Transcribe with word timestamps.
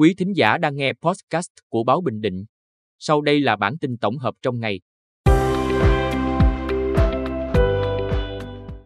Quý 0.00 0.14
thính 0.14 0.36
giả 0.36 0.58
đang 0.58 0.76
nghe 0.76 0.92
podcast 1.02 1.48
của 1.68 1.84
Báo 1.84 2.00
Bình 2.00 2.20
Định. 2.20 2.44
Sau 2.98 3.20
đây 3.20 3.40
là 3.40 3.56
bản 3.56 3.78
tin 3.78 3.96
tổng 3.96 4.18
hợp 4.18 4.34
trong 4.42 4.60
ngày. 4.60 4.80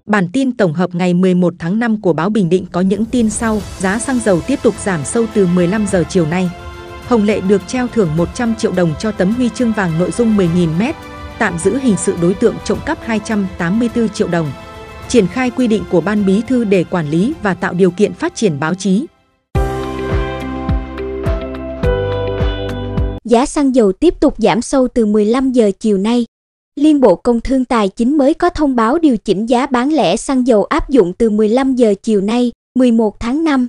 Bản 0.07 0.29
tin 0.33 0.57
tổng 0.57 0.73
hợp 0.73 0.95
ngày 0.95 1.15
11 1.15 1.55
tháng 1.59 1.79
5 1.79 2.01
của 2.01 2.13
Báo 2.13 2.31
Bình 2.31 2.49
Định 2.49 2.67
có 2.73 2.81
những 2.81 3.05
tin 3.05 3.31
sau. 3.31 3.61
Giá 3.79 3.99
xăng 3.99 4.19
dầu 4.19 4.41
tiếp 4.47 4.59
tục 4.63 4.75
giảm 4.79 5.05
sâu 5.05 5.27
từ 5.35 5.47
15 5.47 5.87
giờ 5.87 6.05
chiều 6.09 6.27
nay. 6.27 6.51
Hồng 7.07 7.25
Lệ 7.25 7.41
được 7.41 7.63
treo 7.67 7.89
thưởng 7.89 8.17
100 8.17 8.55
triệu 8.55 8.73
đồng 8.73 8.95
cho 8.99 9.13
tấm 9.13 9.35
huy 9.35 9.49
chương 9.49 9.73
vàng 9.73 9.99
nội 9.99 10.11
dung 10.11 10.37
10.000m, 10.37 10.93
tạm 11.39 11.59
giữ 11.59 11.79
hình 11.79 11.97
sự 11.97 12.17
đối 12.23 12.35
tượng 12.35 12.55
trộm 12.65 12.79
cắp 12.87 12.99
284 13.03 14.09
triệu 14.09 14.29
đồng. 14.29 14.53
Triển 15.09 15.27
khai 15.27 15.51
quy 15.51 15.67
định 15.67 15.83
của 15.91 16.01
Ban 16.01 16.27
Bí 16.27 16.43
thư 16.49 16.65
để 16.65 16.85
quản 16.85 17.11
lý 17.11 17.35
và 17.43 17.55
tạo 17.55 17.75
điều 17.75 17.91
kiện 17.91 18.13
phát 18.13 18.35
triển 18.35 18.61
báo 18.61 18.75
chí. 18.75 19.07
Giá 23.25 23.47
xăng 23.47 23.75
dầu 23.75 23.93
tiếp 23.93 24.15
tục 24.21 24.35
giảm 24.39 24.63
sâu 24.63 24.89
từ 24.89 25.07
15 25.07 25.53
giờ 25.53 25.71
chiều 25.81 25.99
nay. 25.99 26.27
Liên 26.77 27.01
Bộ 27.01 27.15
Công 27.15 27.41
Thương 27.41 27.65
Tài 27.65 27.89
chính 27.89 28.19
mới 28.19 28.35
có 28.35 28.51
thông 28.51 28.77
báo 28.77 28.99
điều 28.99 29.17
chỉnh 29.17 29.47
giá 29.47 29.67
bán 29.67 29.93
lẻ 29.93 30.17
xăng 30.17 30.47
dầu 30.47 30.65
áp 30.65 30.91
dụng 30.91 31.13
từ 31.19 31.31
15 31.31 31.75
giờ 31.75 31.95
chiều 32.03 32.21
nay, 32.21 32.53
11 32.79 33.21
tháng 33.21 33.45
5. 33.45 33.69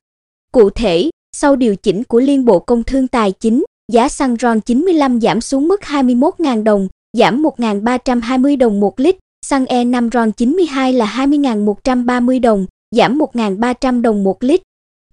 Cụ 0.52 0.70
thể, 0.70 1.10
sau 1.36 1.56
điều 1.56 1.76
chỉnh 1.76 2.04
của 2.04 2.20
Liên 2.20 2.46
Bộ 2.46 2.60
Công 2.60 2.84
Thương 2.84 3.08
Tài 3.08 3.32
chính, 3.32 3.64
giá 3.92 4.10
xăng 4.10 4.36
RON 4.40 4.62
95 4.62 5.22
giảm 5.22 5.42
xuống 5.42 5.68
mức 5.68 5.82
21.000 5.82 6.64
đồng, 6.64 6.88
giảm 7.18 7.44
1.320 7.44 8.58
đồng 8.58 8.80
một 8.80 9.00
lít, 9.00 9.16
xăng 9.46 9.66
E5 9.66 10.10
RON 10.14 10.32
92 10.32 10.94
là 10.94 11.06
20.130 11.06 12.42
đồng, 12.42 12.66
giảm 12.96 13.18
1.300 13.18 14.02
đồng 14.02 14.24
một 14.24 14.44
lít. 14.44 14.62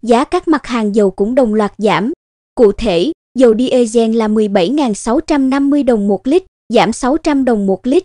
Giá 0.03 0.25
các 0.25 0.49
mặt 0.49 0.67
hàng 0.67 0.95
dầu 0.95 1.11
cũng 1.11 1.35
đồng 1.35 1.55
loạt 1.55 1.73
giảm. 1.79 2.13
Cụ 2.55 2.73
thể, 2.73 3.13
dầu 3.39 3.55
diesel 3.59 4.17
là 4.17 4.29
17.650 4.29 5.85
đồng 5.85 6.09
một 6.09 6.27
lít, 6.27 6.43
giảm 6.69 6.93
600 6.93 7.45
đồng 7.45 7.67
một 7.67 7.87
lít. 7.87 8.05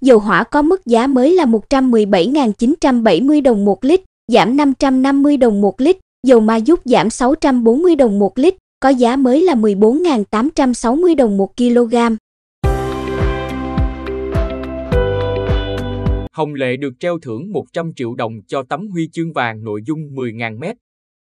Dầu 0.00 0.18
hỏa 0.18 0.44
có 0.44 0.62
mức 0.62 0.86
giá 0.86 1.06
mới 1.06 1.34
là 1.34 1.44
117.970 1.44 3.42
đồng 3.42 3.64
một 3.64 3.84
lít, 3.84 4.00
giảm 4.32 4.56
550 4.56 5.36
đồng 5.36 5.60
một 5.60 5.80
lít. 5.80 5.96
Dầu 6.26 6.40
ma 6.40 6.56
giúp 6.56 6.80
giảm 6.84 7.10
640 7.10 7.96
đồng 7.96 8.18
một 8.18 8.38
lít, 8.38 8.54
có 8.80 8.88
giá 8.88 9.16
mới 9.16 9.40
là 9.42 9.54
14.860 9.54 11.16
đồng 11.16 11.36
một 11.36 11.56
kg. 11.56 11.94
Hồng 16.32 16.54
Lệ 16.54 16.76
được 16.76 16.92
treo 17.00 17.18
thưởng 17.22 17.52
100 17.52 17.92
triệu 17.96 18.14
đồng 18.14 18.32
cho 18.46 18.62
tấm 18.68 18.88
huy 18.88 19.08
chương 19.12 19.32
vàng 19.32 19.64
nội 19.64 19.80
dung 19.86 19.98
10.000m. 19.98 20.74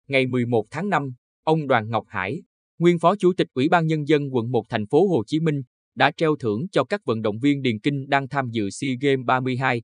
Ngày 0.09 0.27
11 0.27 0.65
tháng 0.71 0.89
5, 0.89 1.13
ông 1.45 1.67
Đoàn 1.67 1.91
Ngọc 1.91 2.05
Hải, 2.09 2.43
nguyên 2.79 2.99
phó 2.99 3.17
chủ 3.17 3.33
tịch 3.37 3.49
Ủy 3.55 3.69
ban 3.69 3.87
Nhân 3.87 4.09
dân 4.09 4.35
quận 4.35 4.51
1 4.51 4.65
thành 4.69 4.87
phố 4.87 5.09
Hồ 5.09 5.23
Chí 5.27 5.41
Minh, 5.41 5.63
đã 5.95 6.11
treo 6.17 6.37
thưởng 6.37 6.67
cho 6.73 6.85
các 6.85 7.01
vận 7.05 7.23
động 7.23 7.39
viên 7.39 7.63
điền 7.63 7.79
kinh 7.81 8.09
đang 8.09 8.29
tham 8.29 8.49
dự 8.51 8.71
SEA 8.71 8.91
Games 9.01 9.27
32. 9.27 9.83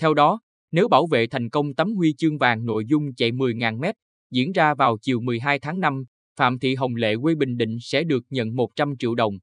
Theo 0.00 0.14
đó, 0.14 0.40
nếu 0.72 0.88
bảo 0.88 1.06
vệ 1.06 1.26
thành 1.26 1.50
công 1.50 1.74
tấm 1.74 1.94
huy 1.94 2.14
chương 2.18 2.38
vàng 2.38 2.64
nội 2.64 2.84
dung 2.86 3.14
chạy 3.14 3.32
10.000m 3.32 3.92
diễn 4.30 4.52
ra 4.52 4.74
vào 4.74 4.96
chiều 5.02 5.20
12 5.20 5.58
tháng 5.58 5.80
5, 5.80 6.04
Phạm 6.38 6.58
Thị 6.58 6.74
Hồng 6.74 6.94
Lệ 6.94 7.14
quê 7.22 7.34
Bình 7.34 7.56
Định 7.56 7.76
sẽ 7.80 8.04
được 8.04 8.24
nhận 8.30 8.56
100 8.56 8.94
triệu 8.98 9.14
đồng. 9.14 9.34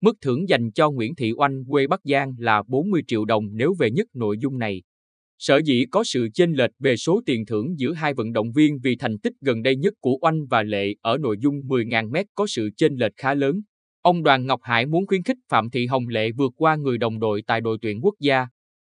Mức 0.00 0.16
thưởng 0.20 0.48
dành 0.48 0.72
cho 0.72 0.90
Nguyễn 0.90 1.14
Thị 1.14 1.32
Oanh 1.36 1.64
quê 1.64 1.86
Bắc 1.86 2.00
Giang 2.04 2.34
là 2.38 2.62
40 2.68 3.02
triệu 3.06 3.24
đồng 3.24 3.44
nếu 3.52 3.74
về 3.78 3.90
nhất 3.90 4.06
nội 4.14 4.38
dung 4.38 4.58
này. 4.58 4.82
Sở 5.38 5.60
dĩ 5.64 5.84
có 5.90 6.04
sự 6.04 6.28
chênh 6.34 6.52
lệch 6.52 6.70
về 6.78 6.96
số 6.96 7.20
tiền 7.26 7.46
thưởng 7.46 7.78
giữa 7.78 7.92
hai 7.92 8.14
vận 8.14 8.32
động 8.32 8.52
viên 8.52 8.78
vì 8.82 8.96
thành 8.96 9.18
tích 9.18 9.32
gần 9.40 9.62
đây 9.62 9.76
nhất 9.76 9.94
của 10.00 10.18
Oanh 10.20 10.46
và 10.46 10.62
Lệ 10.62 10.94
ở 11.00 11.18
nội 11.18 11.36
dung 11.40 11.54
10.000 11.54 12.10
m 12.10 12.14
có 12.34 12.46
sự 12.46 12.70
chênh 12.76 12.94
lệch 12.94 13.12
khá 13.16 13.34
lớn. 13.34 13.60
Ông 14.02 14.22
Đoàn 14.22 14.46
Ngọc 14.46 14.60
Hải 14.62 14.86
muốn 14.86 15.06
khuyến 15.06 15.22
khích 15.22 15.36
Phạm 15.48 15.70
Thị 15.70 15.86
Hồng 15.86 16.08
Lệ 16.08 16.32
vượt 16.32 16.52
qua 16.56 16.76
người 16.76 16.98
đồng 16.98 17.18
đội 17.18 17.42
tại 17.46 17.60
đội 17.60 17.78
tuyển 17.82 18.00
quốc 18.02 18.14
gia. 18.20 18.46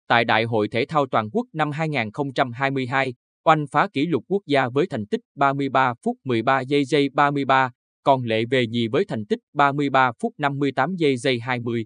Tại 0.08 0.26
Đại 0.26 0.44
hội 0.44 0.68
Thể 0.68 0.86
thao 0.86 1.06
Toàn 1.12 1.30
quốc 1.30 1.48
năm 1.54 1.72
2022, 1.72 3.14
Oanh 3.44 3.66
phá 3.72 3.88
kỷ 3.94 4.06
lục 4.06 4.24
quốc 4.28 4.42
gia 4.48 4.70
với 4.70 4.88
thành 4.90 5.06
tích 5.06 5.22
33 5.36 5.94
phút 6.04 6.18
13 6.24 6.62
giây 6.62 6.86
giây 6.86 7.10
33, 7.14 7.72
còn 8.04 8.24
Lệ 8.24 8.46
về 8.52 8.68
nhì 8.68 8.88
với 8.88 9.06
thành 9.06 9.26
tích 9.26 9.40
33 9.54 10.12
phút 10.22 10.34
58 10.38 10.96
giây 10.96 11.18
giây 11.18 11.40
20. 11.40 11.86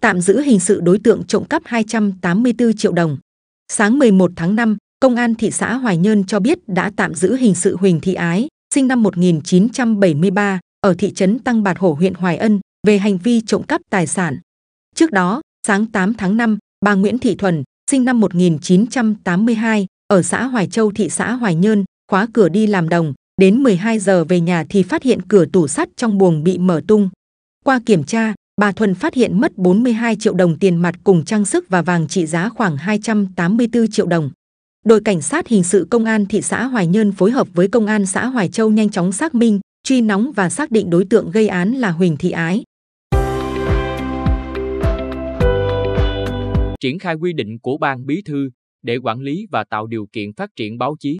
Tạm 0.00 0.20
giữ 0.20 0.40
hình 0.40 0.60
sự 0.60 0.80
đối 0.80 0.98
tượng 0.98 1.24
trộm 1.24 1.44
cắp 1.44 1.62
284 1.64 2.72
triệu 2.72 2.92
đồng. 2.92 3.18
Sáng 3.72 3.98
11 3.98 4.30
tháng 4.36 4.56
5, 4.56 4.76
Công 5.00 5.16
an 5.16 5.34
thị 5.34 5.50
xã 5.50 5.74
Hoài 5.74 5.96
Nhơn 5.96 6.24
cho 6.24 6.40
biết 6.40 6.58
đã 6.68 6.90
tạm 6.96 7.14
giữ 7.14 7.36
hình 7.36 7.54
sự 7.54 7.76
Huỳnh 7.76 8.00
Thị 8.00 8.14
Ái, 8.14 8.48
sinh 8.74 8.88
năm 8.88 9.02
1973, 9.02 10.60
ở 10.80 10.94
thị 10.98 11.12
trấn 11.14 11.38
Tăng 11.38 11.62
Bạt 11.62 11.78
Hổ 11.78 11.92
huyện 11.92 12.14
Hoài 12.14 12.36
Ân, 12.36 12.60
về 12.86 12.98
hành 12.98 13.18
vi 13.18 13.40
trộm 13.40 13.62
cắp 13.62 13.80
tài 13.90 14.06
sản. 14.06 14.38
Trước 14.94 15.12
đó, 15.12 15.40
sáng 15.66 15.86
8 15.86 16.14
tháng 16.14 16.36
5, 16.36 16.58
bà 16.84 16.94
Nguyễn 16.94 17.18
Thị 17.18 17.34
Thuần, 17.34 17.62
sinh 17.90 18.04
năm 18.04 18.20
1982, 18.20 19.86
ở 20.06 20.22
xã 20.22 20.44
Hoài 20.44 20.66
Châu 20.66 20.92
thị 20.92 21.08
xã 21.08 21.32
Hoài 21.32 21.54
Nhơn, 21.54 21.84
khóa 22.10 22.26
cửa 22.32 22.48
đi 22.48 22.66
làm 22.66 22.88
đồng, 22.88 23.14
đến 23.40 23.62
12 23.62 23.98
giờ 23.98 24.24
về 24.24 24.40
nhà 24.40 24.64
thì 24.68 24.82
phát 24.82 25.02
hiện 25.02 25.20
cửa 25.28 25.44
tủ 25.52 25.68
sắt 25.68 25.88
trong 25.96 26.18
buồng 26.18 26.44
bị 26.44 26.58
mở 26.58 26.80
tung. 26.88 27.08
Qua 27.64 27.80
kiểm 27.86 28.04
tra, 28.04 28.34
bà 28.58 28.72
Thuần 28.72 28.94
phát 28.94 29.14
hiện 29.14 29.40
mất 29.40 29.58
42 29.58 30.16
triệu 30.16 30.34
đồng 30.34 30.58
tiền 30.58 30.76
mặt 30.76 30.94
cùng 31.04 31.24
trang 31.24 31.44
sức 31.44 31.68
và 31.68 31.82
vàng 31.82 32.08
trị 32.08 32.26
giá 32.26 32.48
khoảng 32.48 32.76
284 32.76 33.88
triệu 33.88 34.06
đồng. 34.06 34.30
Đội 34.84 35.00
cảnh 35.00 35.20
sát 35.20 35.48
hình 35.48 35.64
sự 35.64 35.86
công 35.90 36.04
an 36.04 36.26
thị 36.26 36.42
xã 36.42 36.64
Hoài 36.64 36.86
Nhơn 36.86 37.12
phối 37.12 37.30
hợp 37.30 37.48
với 37.54 37.68
công 37.68 37.86
an 37.86 38.06
xã 38.06 38.26
Hoài 38.26 38.48
Châu 38.48 38.70
nhanh 38.70 38.90
chóng 38.90 39.12
xác 39.12 39.34
minh, 39.34 39.60
truy 39.82 40.00
nóng 40.00 40.32
và 40.32 40.50
xác 40.50 40.70
định 40.70 40.90
đối 40.90 41.04
tượng 41.04 41.30
gây 41.30 41.48
án 41.48 41.72
là 41.72 41.90
Huỳnh 41.90 42.16
Thị 42.16 42.30
Ái. 42.30 42.64
Triển 46.80 46.98
khai 46.98 47.14
quy 47.14 47.32
định 47.32 47.58
của 47.62 47.78
ban 47.78 48.06
bí 48.06 48.22
thư 48.24 48.48
để 48.82 48.96
quản 48.96 49.20
lý 49.20 49.46
và 49.50 49.64
tạo 49.64 49.86
điều 49.86 50.06
kiện 50.12 50.32
phát 50.36 50.50
triển 50.56 50.78
báo 50.78 50.96
chí. 51.00 51.18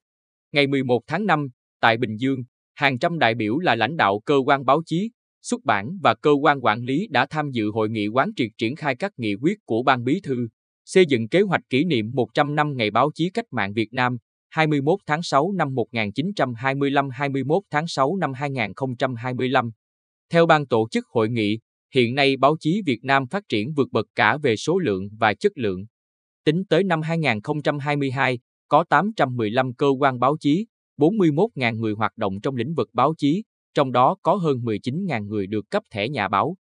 Ngày 0.53 0.67
11 0.67 1.01
tháng 1.07 1.27
5, 1.27 1.49
tại 1.81 1.97
Bình 1.97 2.17
Dương, 2.17 2.39
hàng 2.75 2.99
trăm 2.99 3.19
đại 3.19 3.35
biểu 3.35 3.59
là 3.59 3.75
lãnh 3.75 3.97
đạo 3.97 4.21
cơ 4.25 4.35
quan 4.47 4.65
báo 4.65 4.83
chí, 4.87 5.11
xuất 5.51 5.65
bản 5.65 5.99
và 6.03 6.15
cơ 6.15 6.31
quan 6.43 6.61
quản 6.61 6.83
lý 6.83 7.07
đã 7.11 7.27
tham 7.27 7.51
dự 7.51 7.71
hội 7.71 7.89
nghị 7.91 8.09
quán 8.09 8.31
triệt 8.37 8.51
triển 8.59 8.77
khai 8.77 8.97
các 8.97 9.13
nghị 9.17 9.35
quyết 9.35 9.59
của 9.65 9.83
Ban 9.83 10.05
Bí 10.05 10.21
thư, 10.23 10.49
xây 10.85 11.07
dựng 11.07 11.29
kế 11.29 11.41
hoạch 11.41 11.61
kỷ 11.71 11.85
niệm 11.85 12.11
100 12.15 12.55
năm 12.55 12.77
Ngày 12.77 12.91
báo 12.91 13.11
chí 13.15 13.31
cách 13.31 13.45
mạng 13.51 13.73
Việt 13.73 13.93
Nam, 13.93 14.17
21 14.49 14.99
tháng 15.07 15.23
6 15.23 15.53
năm 15.53 15.75
1925 15.75 17.11
21 17.11 17.63
tháng 17.71 17.89
6 17.89 18.17
năm 18.17 18.33
2025. 18.33 19.71
Theo 20.33 20.47
ban 20.47 20.67
tổ 20.67 20.89
chức 20.91 21.07
hội 21.07 21.29
nghị, 21.29 21.59
hiện 21.95 22.15
nay 22.15 22.37
báo 22.37 22.57
chí 22.61 22.83
Việt 22.87 23.01
Nam 23.03 23.27
phát 23.27 23.43
triển 23.49 23.73
vượt 23.77 23.89
bậc 23.93 24.07
cả 24.15 24.37
về 24.43 24.57
số 24.57 24.79
lượng 24.79 25.09
và 25.19 25.35
chất 25.35 25.53
lượng. 25.55 25.85
Tính 26.45 26.65
tới 26.69 26.85
năm 26.85 27.03
2022, 27.03 28.39
có 28.69 28.85
815 28.91 29.75
cơ 29.75 29.87
quan 30.01 30.19
báo 30.19 30.37
chí, 30.41 30.67
41.000 30.99 31.77
người 31.77 31.93
hoạt 31.93 32.17
động 32.17 32.41
trong 32.41 32.57
lĩnh 32.57 32.75
vực 32.75 32.89
báo 32.93 33.15
chí, 33.19 33.43
trong 33.75 33.93
đó 33.93 34.17
có 34.23 34.35
hơn 34.35 34.57
19.000 34.59 35.27
người 35.27 35.47
được 35.47 35.71
cấp 35.71 35.83
thẻ 35.91 36.09
nhà 36.09 36.29
báo. 36.29 36.57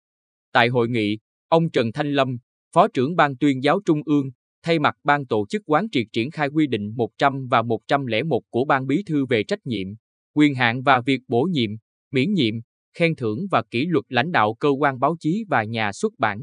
Tại 0.52 0.68
hội 0.68 0.88
nghị, 0.88 1.18
ông 1.48 1.70
Trần 1.70 1.92
Thanh 1.92 2.12
Lâm, 2.12 2.38
Phó 2.74 2.88
trưởng 2.88 3.16
Ban 3.16 3.36
tuyên 3.36 3.62
giáo 3.62 3.80
Trung 3.84 4.00
ương, 4.06 4.30
thay 4.62 4.78
mặt 4.78 4.96
ban 5.04 5.26
tổ 5.26 5.46
chức 5.48 5.62
quán 5.66 5.86
triệt 5.92 6.06
triển 6.12 6.30
khai 6.30 6.48
quy 6.48 6.66
định 6.66 6.94
100 6.96 7.46
và 7.50 7.62
101 7.62 8.42
của 8.50 8.64
Ban 8.64 8.86
Bí 8.86 9.02
thư 9.06 9.26
về 9.26 9.42
trách 9.44 9.66
nhiệm, 9.66 9.88
quyền 10.34 10.54
hạn 10.54 10.82
và 10.82 11.00
việc 11.00 11.20
bổ 11.28 11.42
nhiệm, 11.42 11.70
miễn 12.12 12.32
nhiệm, 12.32 12.54
khen 12.98 13.16
thưởng 13.16 13.38
và 13.50 13.62
kỷ 13.70 13.86
luật 13.86 14.04
lãnh 14.08 14.32
đạo 14.32 14.54
cơ 14.54 14.68
quan 14.68 15.00
báo 15.00 15.16
chí 15.20 15.44
và 15.48 15.64
nhà 15.64 15.92
xuất 15.92 16.12
bản. 16.18 16.42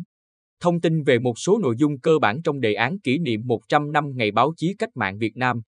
Thông 0.59 0.81
tin 0.81 1.03
về 1.03 1.19
một 1.19 1.39
số 1.39 1.59
nội 1.59 1.75
dung 1.77 1.99
cơ 1.99 2.19
bản 2.19 2.41
trong 2.43 2.59
đề 2.59 2.73
án 2.73 2.99
kỷ 2.99 3.17
niệm 3.17 3.41
100 3.45 3.91
năm 3.91 4.05
Ngày 4.15 4.31
báo 4.31 4.53
chí 4.57 4.75
cách 4.79 4.89
mạng 4.95 5.17
Việt 5.17 5.37
Nam. 5.37 5.61